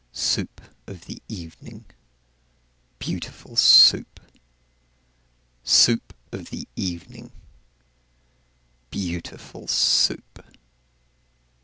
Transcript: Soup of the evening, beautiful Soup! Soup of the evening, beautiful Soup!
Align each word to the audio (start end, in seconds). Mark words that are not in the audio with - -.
Soup 0.13 0.61
of 0.87 1.05
the 1.05 1.21
evening, 1.29 1.85
beautiful 2.97 3.55
Soup! 3.55 4.19
Soup 5.63 6.15
of 6.31 6.49
the 6.49 6.67
evening, 6.75 7.31
beautiful 8.89 9.67
Soup! 9.67 10.41